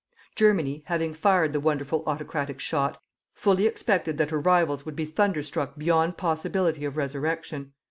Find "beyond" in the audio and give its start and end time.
5.77-6.17